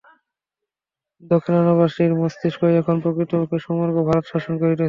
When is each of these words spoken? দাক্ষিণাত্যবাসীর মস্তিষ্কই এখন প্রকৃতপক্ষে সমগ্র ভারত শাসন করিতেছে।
দাক্ষিণাত্যবাসীর 1.23 2.11
মস্তিষ্কই 2.19 2.75
এখন 2.81 2.95
প্রকৃতপক্ষে 3.03 3.57
সমগ্র 3.67 3.97
ভারত 4.07 4.25
শাসন 4.31 4.53
করিতেছে। 4.61 4.79